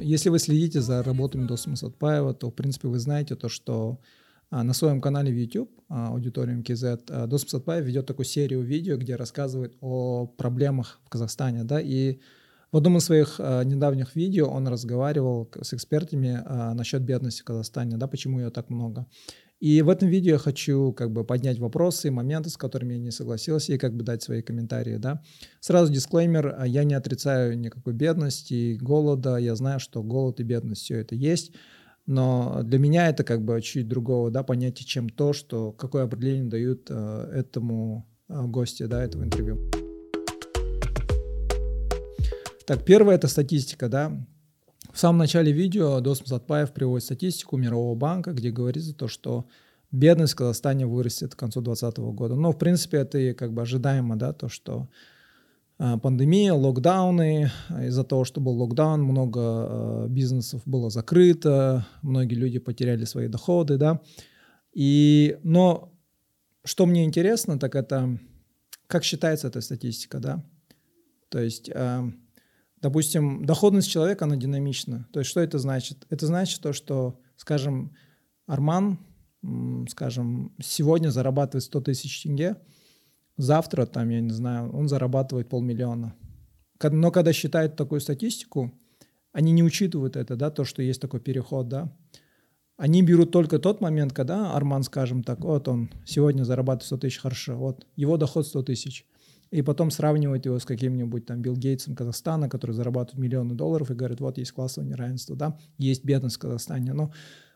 [0.00, 3.98] Если вы следите за работами Доса Сатпаева, то, в принципе, вы знаете то, что
[4.50, 8.62] а, на своем канале в YouTube, а, аудиториум КЗ, а, Дос Сатпаев ведет такую серию
[8.62, 12.20] видео, где рассказывает о проблемах в Казахстане, да, и
[12.70, 16.40] в одном из своих недавних видео он разговаривал с экспертами
[16.74, 19.06] насчет бедности в Казахстане, да, почему ее так много.
[19.60, 23.10] И в этом видео я хочу как бы поднять вопросы, моменты, с которыми я не
[23.10, 25.22] согласился, и как бы дать свои комментарии, да.
[25.60, 30.82] Сразу дисклеймер, а, я не отрицаю никакой бедности, голода, я знаю, что голод и бедность
[30.82, 31.52] все это есть,
[32.06, 36.48] но для меня это как бы чуть другого, да, понятия, чем то, что какое определение
[36.48, 39.58] дают э, этому э, гостю, да, этого интервью.
[42.64, 44.26] Так, первое это статистика, да.
[44.92, 49.46] В самом начале видео Досм Сатпаев приводит статистику Мирового банка, где говорится то, что
[49.92, 52.34] бедность в Казахстане вырастет к концу 2020 года.
[52.34, 54.88] Но, в принципе, это и как бы ожидаемо, да, то, что
[55.78, 62.34] а, пандемия, локдауны, а, из-за того, что был локдаун, много а, бизнесов было закрыто, многие
[62.34, 64.00] люди потеряли свои доходы, да.
[64.72, 65.92] И, но
[66.64, 68.18] что мне интересно, так это
[68.86, 70.44] как считается эта статистика, да.
[71.28, 71.70] То есть,
[72.80, 75.08] допустим, доходность человека, она динамична.
[75.12, 76.06] То есть, что это значит?
[76.10, 77.94] Это значит то, что, скажем,
[78.46, 78.98] Арман,
[79.88, 82.56] скажем, сегодня зарабатывает 100 тысяч тенге,
[83.36, 86.14] завтра, там, я не знаю, он зарабатывает полмиллиона.
[86.82, 88.72] Но когда считают такую статистику,
[89.32, 91.92] они не учитывают это, да, то, что есть такой переход, да.
[92.76, 97.18] Они берут только тот момент, когда Арман, скажем так, вот он сегодня зарабатывает 100 тысяч,
[97.18, 99.06] хорошо, вот его доход 100 тысяч.
[99.50, 103.94] И потом сравнивают его с каким-нибудь там Билл Гейтсом Казахстана, который зарабатывает миллионы долларов и
[103.94, 106.92] говорит, вот есть классовое неравенство, да, есть бедность в Казахстане.
[106.92, 107.12] Но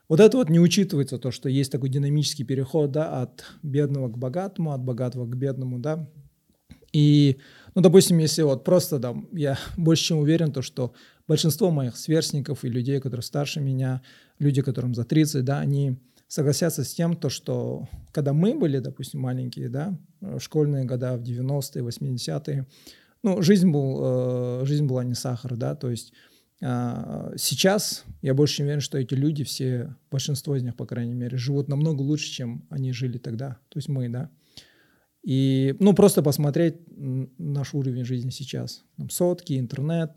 [0.08, 4.18] вот это вот не учитывается, то, что есть такой динамический переход, да, от бедного к
[4.18, 6.08] богатому, от богатого к бедному, да.
[6.92, 7.38] И,
[7.74, 10.94] ну, допустим, если вот просто, да, я больше чем уверен, то, что
[11.28, 14.02] большинство моих сверстников и людей, которые старше меня,
[14.38, 15.98] люди, которым за 30, да, они
[16.34, 21.22] согласятся с тем, то, что когда мы были, допустим, маленькие, да, в школьные года, в
[21.22, 22.66] 90-е, 80-е,
[23.22, 26.12] ну, жизнь, был, э, жизнь была не сахар, да, то есть
[26.60, 31.14] а, сейчас я больше чем уверен, что эти люди, все, большинство из них, по крайней
[31.14, 34.28] мере, живут намного лучше, чем они жили тогда, то есть мы, да.
[35.22, 36.78] И, ну, просто посмотреть
[37.38, 38.84] наш уровень жизни сейчас.
[38.96, 40.10] Там сотки, интернет,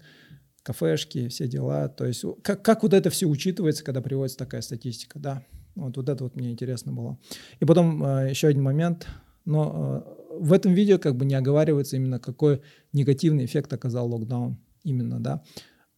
[0.63, 1.87] кафешки, все дела.
[1.87, 5.45] То есть как, как вот это все учитывается, когда приводится такая статистика, да.
[5.77, 7.17] Вот, вот это вот мне интересно было.
[7.59, 9.07] И потом э, еще один момент.
[9.45, 12.61] Но э, в этом видео как бы не оговаривается именно какой
[12.93, 15.43] негативный эффект оказал локдаун именно, да.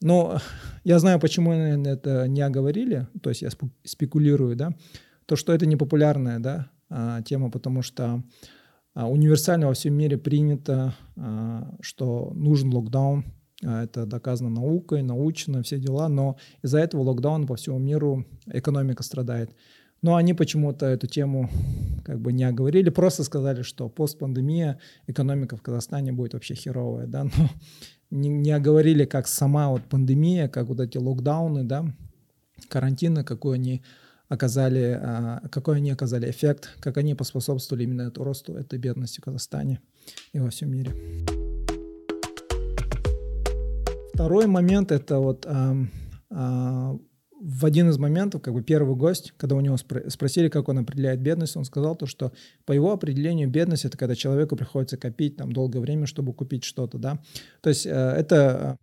[0.01, 0.39] Но
[0.83, 3.49] я знаю, почему это не оговорили, то есть я
[3.83, 4.73] спекулирую, да,
[5.25, 8.23] то, что это не популярная, да, а, тема, потому что
[8.93, 13.25] а, универсально во всем мире принято, а, что нужен локдаун,
[13.61, 19.51] это доказано наукой, научно, все дела, но из-за этого локдауна по всему миру экономика страдает.
[20.01, 21.49] Но они почему-то эту тему
[22.05, 27.23] как бы не оговорили, просто сказали, что постпандемия, экономика в Казахстане будет вообще херовая, да,
[27.37, 27.49] но
[28.09, 31.85] не, не оговорили, как сама вот пандемия, как вот эти локдауны, да,
[32.69, 33.83] карантины, какой они
[34.29, 39.23] оказали, а, какой они оказали эффект, как они поспособствовали именно этому росту этой бедности в
[39.23, 39.81] Казахстане
[40.33, 40.95] и во всем мире.
[44.19, 45.77] Второй момент это вот а,
[46.29, 46.97] а,
[47.39, 50.79] в один из моментов, как бы первый гость, когда у него спро- спросили, как он
[50.79, 52.33] определяет бедность, он сказал то, что
[52.65, 56.97] по его определению бедность это когда человеку приходится копить там долгое время, чтобы купить что-то,
[56.97, 57.21] да.
[57.61, 58.77] То есть э, это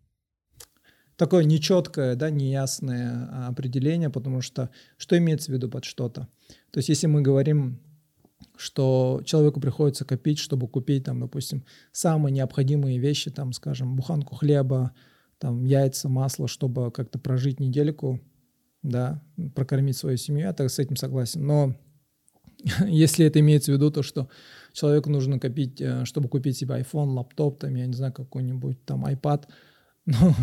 [1.16, 6.28] такое нечеткое, да, неясное а, определение, потому что что имеется в виду под что-то?
[6.70, 7.78] То есть если мы говорим,
[8.56, 14.94] что человеку приходится копить, чтобы купить, там, допустим, самые необходимые вещи, там, скажем, буханку хлеба,
[15.38, 18.20] там, яйца, масло, чтобы как-то прожить недельку,
[18.82, 19.22] да,
[19.54, 21.46] прокормить свою семью, я так с этим согласен.
[21.46, 21.74] Но
[22.86, 24.28] если это имеется в виду, то что
[24.72, 29.04] человеку нужно копить, э, чтобы купить себе iPhone, лаптоп, там, я не знаю, какой-нибудь там
[29.04, 29.44] iPad,
[30.06, 30.34] ну,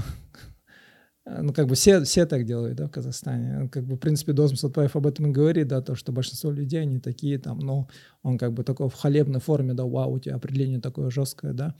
[1.25, 3.69] ну, как бы все, все так делают, да, в Казахстане.
[3.69, 6.81] Как бы, в принципе, Дозм Сатпаев об этом и говорит, да, то, что большинство людей,
[6.81, 7.87] они такие там, ну,
[8.23, 11.75] он как бы такой в халебной форме, да, вау, у тебя определение такое жесткое, да.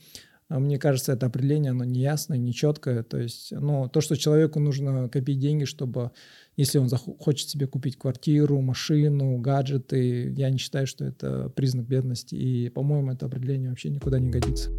[0.49, 3.03] А мне кажется, это определение, оно неясное, нечеткое.
[3.03, 6.11] То есть, ну, то, что человеку нужно копить деньги, чтобы,
[6.57, 12.35] если он хочет себе купить квартиру, машину, гаджеты, я не считаю, что это признак бедности.
[12.35, 14.69] И, по-моему, это определение вообще никуда не годится.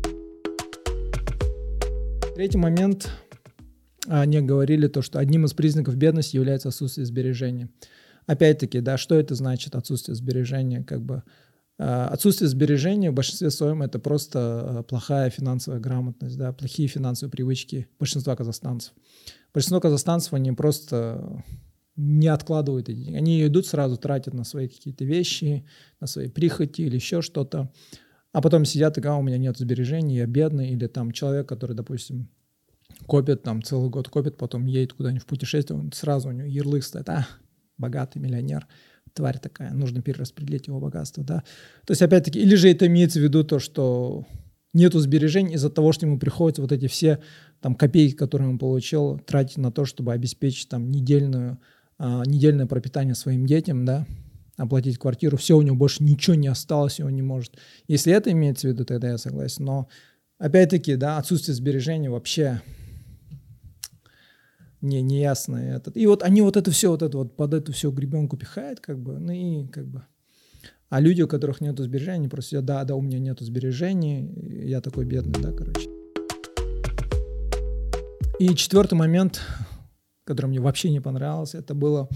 [2.34, 3.10] Третий момент.
[4.06, 7.68] Они говорили то, что одним из признаков бедности является отсутствие сбережений.
[8.26, 10.82] Опять-таки, да, что это значит отсутствие сбережения?
[10.82, 11.22] Как бы
[11.76, 17.88] отсутствие сбережений в большинстве своем это просто а, плохая финансовая грамотность, да, плохие финансовые привычки
[17.98, 18.94] большинства казахстанцев.
[19.52, 21.42] Большинство казахстанцев, они просто
[21.96, 23.16] не откладывают эти деньги.
[23.16, 25.66] Они идут сразу, тратят на свои какие-то вещи,
[26.00, 27.72] на свои прихоти или еще что-то.
[28.32, 30.70] А потом сидят и говорят, а, у меня нет сбережений, я бедный.
[30.70, 32.28] Или там человек, который, допустим,
[33.06, 36.82] копит там целый год, копит, потом едет куда-нибудь в путешествие, он сразу у него ярлык
[36.82, 37.26] стоит, а,
[37.78, 38.66] богатый миллионер
[39.14, 41.44] тварь такая, нужно перераспределить его богатство, да.
[41.86, 44.26] То есть, опять-таки, или же это имеется в виду то, что
[44.74, 47.20] нету сбережений из-за того, что ему приходится вот эти все
[47.60, 51.58] там копейки, которые он получил, тратить на то, чтобы обеспечить там недельную,
[51.96, 54.06] а, недельное пропитание своим детям, да,
[54.56, 57.56] оплатить квартиру, все, у него больше ничего не осталось, он не может.
[57.88, 59.64] Если это имеется в виду, тогда я согласен.
[59.64, 59.88] Но
[60.38, 62.60] опять-таки, да, отсутствие сбережений вообще
[64.84, 65.96] не, неясно этот.
[65.96, 68.98] И вот они вот это все, вот это вот под эту всю гребенку пихают, как
[68.98, 70.02] бы, ну и как бы.
[70.90, 74.30] А люди, у которых нету сбережений, просто сидят, да, да, у меня нету сбережений,
[74.68, 75.88] я такой бедный, да, короче.
[78.38, 79.40] И четвертый момент,
[80.24, 82.08] который мне вообще не понравился, это было,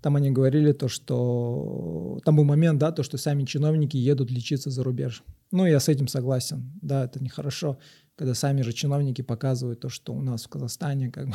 [0.00, 4.70] там они говорили то, что, там был момент, да, то, что сами чиновники едут лечиться
[4.70, 5.22] за рубеж.
[5.52, 7.78] Ну, я с этим согласен, да, это нехорошо,
[8.16, 11.34] когда сами же чиновники показывают то, что у нас в Казахстане, как бы,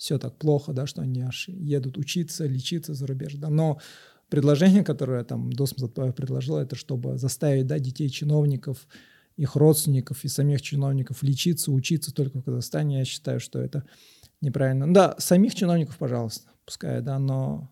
[0.00, 3.78] все так плохо, да, что они аж едут учиться, лечиться за рубеж, да, но
[4.30, 8.88] предложение, которое там Досм Затпаев предложил, это чтобы заставить, да, детей чиновников,
[9.36, 13.84] их родственников и самих чиновников лечиться, учиться только в Казахстане, я считаю, что это
[14.40, 14.90] неправильно.
[14.90, 17.70] Да, самих чиновников, пожалуйста, пускай, да, но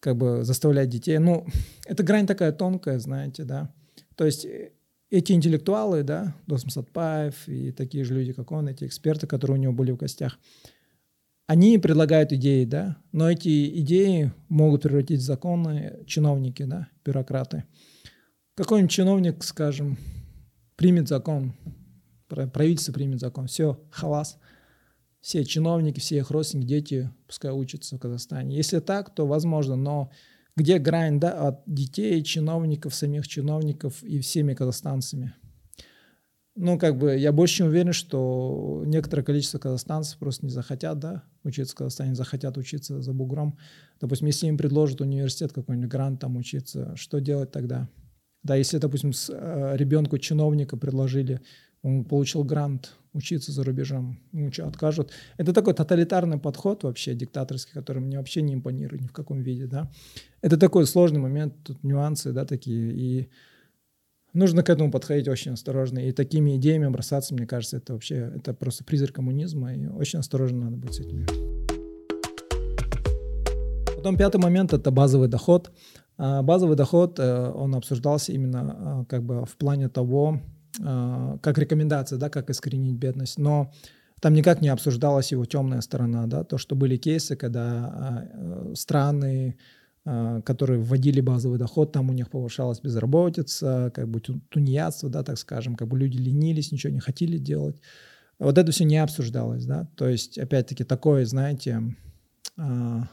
[0.00, 1.46] как бы заставлять детей, ну,
[1.84, 3.70] это грань такая тонкая, знаете, да,
[4.16, 4.72] то есть э,
[5.10, 9.60] эти интеллектуалы, да, Досм Сатпаев и такие же люди, как он, эти эксперты, которые у
[9.60, 10.38] него были в гостях,
[11.52, 17.64] они предлагают идеи, да, но эти идеи могут превратить в законы чиновники, да, бюрократы.
[18.54, 19.98] Какой-нибудь чиновник, скажем,
[20.76, 21.52] примет закон,
[22.26, 24.38] правительство примет закон, все, халас,
[25.20, 28.56] все чиновники, все их родственники, дети пускай учатся в Казахстане.
[28.56, 30.10] Если так, то возможно, но
[30.56, 35.34] где грань да, от детей, чиновников, самих чиновников и всеми казахстанцами?
[36.54, 41.22] Ну, как бы я больше чем уверен, что некоторое количество казахстанцев просто не захотят, да,
[41.44, 43.58] учиться в Казахстане, захотят учиться за бугром.
[44.00, 47.88] Допустим, если им предложат университет какой-нибудь грант там учиться, что делать тогда?
[48.42, 51.40] Да, если, допустим, с, э, ребенку чиновника предложили,
[51.82, 55.10] он получил грант учиться за рубежом, ему что, откажут?
[55.36, 59.66] Это такой тоталитарный подход вообще, диктаторский, который мне вообще не импонирует ни в каком виде,
[59.66, 59.90] да.
[60.40, 63.30] Это такой сложный момент, тут нюансы, да, такие, и
[64.32, 65.98] нужно к этому подходить очень осторожно.
[65.98, 70.64] И такими идеями бросаться, мне кажется, это вообще это просто призрак коммунизма, и очень осторожно
[70.64, 71.26] надо быть с этим.
[73.96, 75.70] Потом пятый момент– это базовый доход.
[76.18, 80.40] А, базовый доход, э, он обсуждался именно а, как бы в плане того,
[80.82, 83.38] а, как рекомендация, да, как искоренить бедность.
[83.38, 83.72] Но
[84.20, 89.56] там никак не обсуждалась его темная сторона, да, то, что были кейсы, когда э, страны,
[90.04, 95.76] которые вводили базовый доход, там у них повышалась безработица, как бы тунеядство, да, так скажем,
[95.76, 97.80] как бы люди ленились, ничего не хотели делать.
[98.40, 101.94] Вот это все не обсуждалось, да, то есть, опять-таки, такой, знаете,
[102.56, 103.08] а,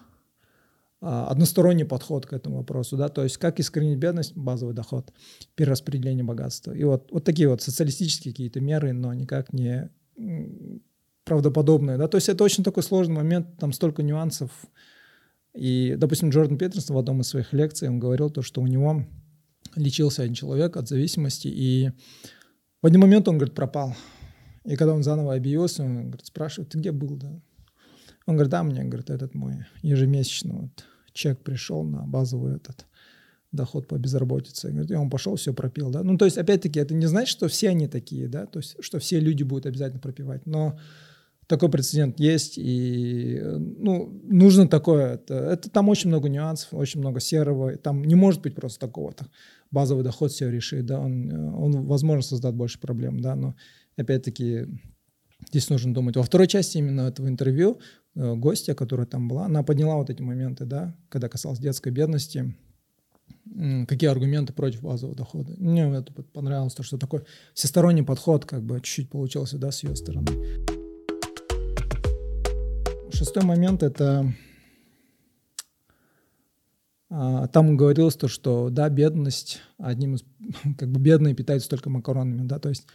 [1.01, 5.13] а, односторонний подход к этому вопросу, да, то есть как искоренить бедность, базовый доход,
[5.55, 6.71] перераспределение богатства.
[6.71, 9.89] И вот, вот такие вот социалистические какие-то меры, но никак не
[11.23, 14.49] правдоподобные, да, то есть это очень такой сложный момент, там столько нюансов,
[15.59, 19.05] и, допустим, Джордан Петерсон в одном из своих лекций, он говорил то, что у него
[19.75, 21.91] лечился один человек от зависимости, и
[22.81, 23.93] в один момент он, говорит, пропал.
[24.63, 27.41] И когда он заново объявился, он говорит, спрашивает, ты где был, да?
[28.25, 32.85] Он говорит, да, мне, говорит, этот мой ежемесячный вот чек пришел на базовый этот
[33.51, 34.69] доход по безработице.
[34.69, 36.03] Говорит, и он пошел, все пропил, да.
[36.03, 38.99] Ну, то есть, опять-таки, это не значит, что все они такие, да, то есть, что
[38.99, 40.79] все люди будут обязательно пропивать, но
[41.49, 45.15] такой прецедент есть, и ну, нужно такое.
[45.15, 47.75] Это, это там очень много нюансов, очень много серого.
[47.75, 49.25] Там не может быть просто такого-то.
[49.71, 53.55] Базовый доход все решит, да, он, он, возможно, создаст больше проблем, да, но
[53.97, 54.67] опять-таки
[55.49, 56.15] здесь нужно думать.
[56.15, 57.79] Во второй части именно этого интервью
[58.15, 62.55] э, гостья, которая там была, она подняла вот эти моменты, да, когда касалось детской бедности,
[63.87, 65.53] какие аргументы против базового дохода.
[65.57, 67.21] Мне это понравилось, то, что такой
[67.55, 70.27] всесторонний подход как бы чуть-чуть получился, да, с ее стороны.
[73.19, 74.33] Шестой момент– это
[77.09, 80.23] а, там говорилось то, что да, бедность, одним из,
[80.77, 82.87] как бы бедные питаются только макаронами, да, то есть,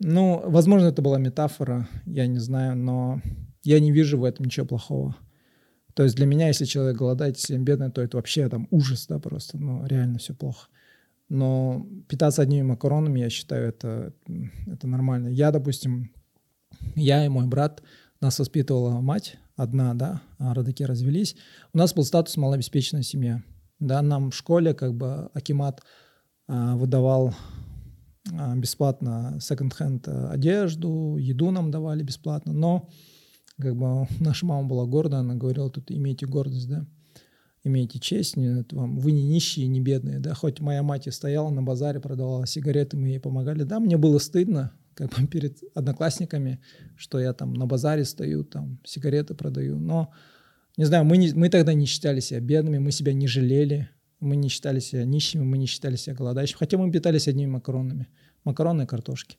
[0.00, 3.22] ну, возможно, это была метафора, я не знаю, но
[3.62, 5.16] я не вижу в этом ничего плохого.
[5.94, 9.06] То есть для меня, если человек голодает, если он бедный, то это вообще там ужас,
[9.06, 10.68] да, просто, ну, реально все плохо.
[11.30, 14.12] но питаться одними макаронами, я считаю, это,
[14.66, 15.28] это нормально.
[15.28, 16.12] Я, допустим,
[16.96, 17.82] я и мой брат,
[18.24, 21.36] нас воспитывала мать одна, да, а родаки развелись.
[21.72, 23.42] У нас был статус малообеспеченная семья.
[23.78, 25.82] Да, нам в школе как бы Акимат
[26.48, 27.34] а, выдавал
[28.32, 32.88] а, бесплатно секонд-хенд э, одежду, еду нам давали бесплатно, но
[33.60, 36.86] как бы наша мама была гордая, она говорила, тут имейте гордость, да,
[37.62, 41.50] имейте честь, не, вам, вы не нищие, не бедные, да, хоть моя мать и стояла
[41.50, 46.60] на базаре, продавала сигареты, мы ей помогали, да, мне было стыдно, как бы перед одноклассниками,
[46.96, 50.12] что я там на базаре стою, там сигареты продаю, но
[50.76, 53.88] не знаю, мы, не, мы тогда не считали себя бедными, мы себя не жалели,
[54.20, 58.08] мы не считали себя нищими, мы не считали себя голодающими, хотя мы питались одними макаронами,
[58.44, 59.38] макароны и картошки.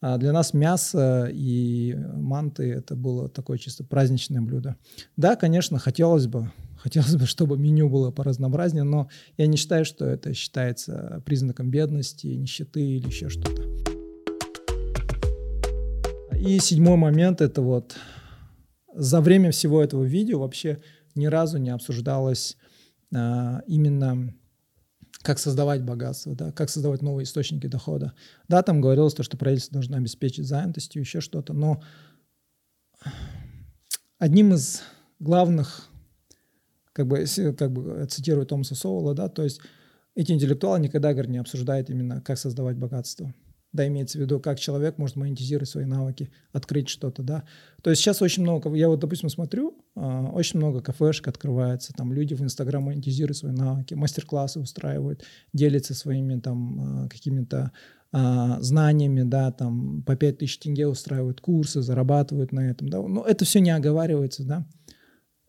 [0.00, 4.74] А для нас мясо и манты– это было такое чисто праздничное блюдо.
[5.16, 10.04] Да, конечно, хотелось бы, хотелось бы, чтобы меню было поразнообразнее, но я не считаю, что
[10.04, 13.91] это считается признаком бедности, нищеты или еще что-то.
[16.42, 17.96] И седьмой момент– это вот
[18.92, 20.82] за время всего этого видео вообще
[21.14, 22.56] ни разу не обсуждалось
[23.14, 24.34] а, именно
[25.22, 28.14] как создавать богатство, да, как создавать новые источники дохода.
[28.48, 31.80] Да, там говорилось то, что правительство должно обеспечить занятостью, еще что-то, но
[34.18, 34.82] одним из
[35.20, 35.90] главных,
[36.92, 37.24] как бы,
[37.56, 39.60] как бы цитирую Томаса Соула, да, то есть
[40.16, 43.32] эти интеллектуалы никогда, говорят, не обсуждают именно, как создавать богатство
[43.72, 47.44] да, имеется в виду, как человек может монетизировать свои навыки, открыть что-то, да.
[47.82, 52.12] То есть сейчас очень много, я вот, допустим, смотрю, а, очень много кафешек открывается, там
[52.12, 57.72] люди в Инстаграм монетизируют свои навыки, мастер-классы устраивают, делятся своими там а, какими-то
[58.12, 63.00] а, знаниями, да, там по 5000 тенге устраивают курсы, зарабатывают на этом, да.
[63.00, 64.66] Но это все не оговаривается, да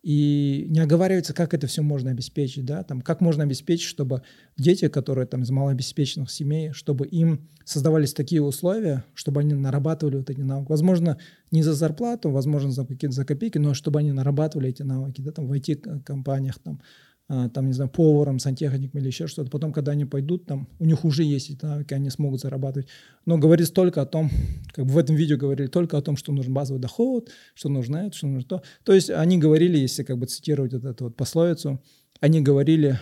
[0.04, 4.20] и не оговаривается, как это все можно обеспечить, да, там, как можно обеспечить, чтобы
[4.58, 10.28] дети, которые там из малообеспеченных семей, чтобы им создавались такие условия, чтобы они нарабатывали вот
[10.28, 10.68] эти навыки.
[10.68, 11.16] Возможно,
[11.50, 15.32] не за зарплату, возможно, за какие-то за копейки, но чтобы они нарабатывали эти навыки, да,
[15.32, 16.82] там, в IT-компаниях, там,
[17.26, 19.50] там, не знаю, поваром, сантехником или еще что-то.
[19.50, 22.88] Потом, когда они пойдут, там, у них уже есть навыки, они смогут зарабатывать.
[23.24, 24.30] Но говорится только о том,
[24.72, 27.96] как бы в этом видео говорили только о том, что нужен базовый доход, что нужно
[27.98, 28.62] это, что нужно то.
[28.82, 31.82] То есть они говорили, если как бы цитировать вот эту вот пословицу,
[32.20, 33.00] они говорили,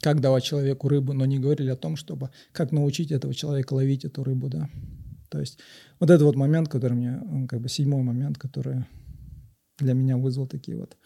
[0.00, 4.04] как давать человеку рыбу, но не говорили о том, чтобы как научить этого человека ловить
[4.04, 4.68] эту рыбу, да.
[5.28, 5.60] То есть
[6.00, 8.86] вот этот вот момент, который мне, как бы седьмой момент, который
[9.78, 10.96] для меня вызвал такие вот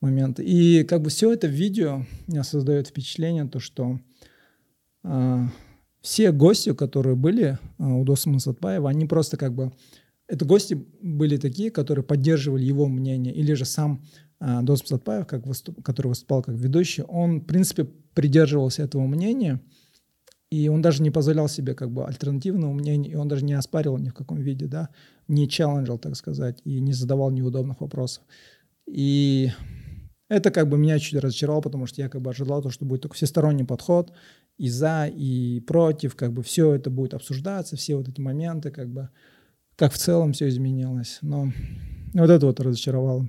[0.00, 0.44] моменты.
[0.44, 3.98] И как бы все это видео меня создает впечатление, то, что
[5.04, 5.44] э,
[6.00, 9.72] все гости, которые были э, у Досма Сатпаева, они просто как бы...
[10.28, 14.04] Это гости были такие, которые поддерживали его мнение, или же сам
[14.40, 17.84] э, Досм Сатпаев, как выступ, который выступал как ведущий, он, в принципе,
[18.14, 19.60] придерживался этого мнения,
[20.50, 23.98] и он даже не позволял себе как бы альтернативного мнения, и он даже не оспаривал
[23.98, 24.90] ни в каком виде, да,
[25.28, 28.22] не челленджил, так сказать, и не задавал неудобных вопросов.
[28.86, 29.50] И
[30.28, 33.02] это как бы меня чуть разочаровало, потому что я как бы ожидал то, что будет
[33.02, 34.12] только всесторонний подход
[34.58, 38.88] и за, и против, как бы все это будет обсуждаться, все вот эти моменты, как
[38.88, 39.10] бы,
[39.76, 41.18] как в целом все изменилось.
[41.22, 41.52] Но
[42.14, 43.28] вот это вот разочаровало.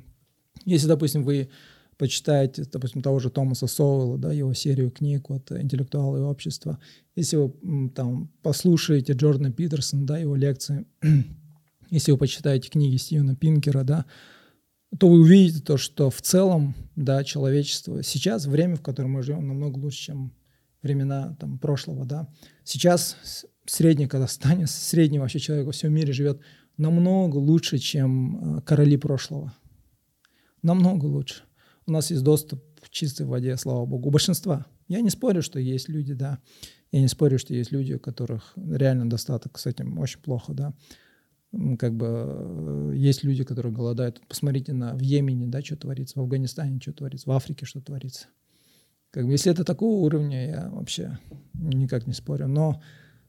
[0.65, 1.49] Если, допустим, вы
[1.97, 6.79] почитаете, допустим, того же Томаса Соуэлла, да, его серию книг, вот «Интеллектуалы и общество»,
[7.15, 10.85] если вы там послушаете Джордана Питерсона, да, его лекции,
[11.89, 14.05] если вы почитаете книги Стивена Пинкера, да,
[14.97, 19.47] то вы увидите то, что в целом, да, человечество сейчас, время, в котором мы живем,
[19.47, 20.33] намного лучше, чем
[20.81, 22.29] времена там, прошлого, да.
[22.63, 26.39] Сейчас средний Казахстане, средний вообще человек во всем мире живет
[26.77, 29.53] намного лучше, чем э, короли прошлого.
[30.61, 31.43] Намного лучше.
[31.85, 34.65] У нас есть доступ к чистой воде, слава богу, у большинства.
[34.87, 36.39] Я не спорю, что есть люди, да.
[36.91, 40.73] Я не спорю, что есть люди, у которых реально достаток с этим очень плохо, да
[41.79, 44.21] как бы э, есть люди, которые голодают.
[44.27, 48.27] Посмотрите на в Йемене, да, что творится, в Афганистане что творится, в Африке что творится.
[49.11, 51.17] Как бы, если это такого уровня, я вообще
[51.53, 52.47] никак не спорю.
[52.47, 52.81] Но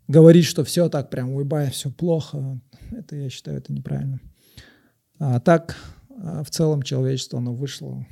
[0.09, 2.61] говорить, что все так прям, уебай, все плохо,
[2.91, 4.21] это, я считаю, это неправильно.
[5.19, 5.77] А так,
[6.11, 8.07] а в целом человечество, оно вышло,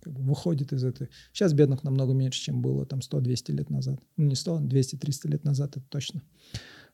[0.00, 1.10] как бы выходит из этой...
[1.32, 4.00] Сейчас бедных намного меньше, чем было там 100-200 лет назад.
[4.16, 6.22] Ну, не 100, 200-300 лет назад, это точно.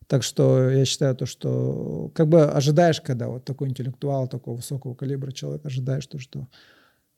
[0.06, 4.94] Так что я считаю то, что как бы ожидаешь, когда вот такой интеллектуал, такого высокого
[4.94, 6.48] калибра человек, ожидаешь то, что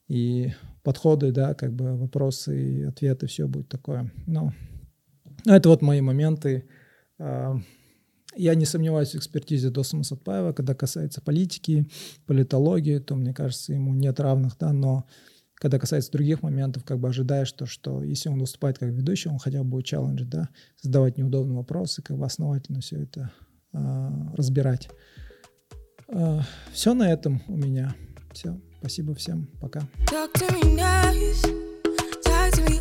[0.09, 0.52] и
[0.83, 4.11] подходы, да, как бы вопросы и ответы, все будет такое.
[4.26, 4.54] Но
[5.45, 6.66] это вот мои моменты.
[7.18, 7.57] А,
[8.35, 11.88] я не сомневаюсь в экспертизе Досама Сатпаева, когда касается политики,
[12.26, 15.04] политологии, то, мне кажется, ему нет равных, да, но
[15.58, 19.38] когда касается других моментов, как бы ожидаешь то, что если он выступает как ведущий, он
[19.38, 20.48] хотя бы будет челлендж, да,
[20.80, 23.30] задавать неудобные вопросы, как бы основательно все это
[23.72, 24.88] а, разбирать.
[26.08, 27.94] А, все на этом у меня.
[28.32, 28.58] Все.
[28.80, 29.48] Спасибо всем.
[29.60, 29.80] Пока.
[30.06, 31.42] Talk to me nice,
[32.22, 32.78] talk to me.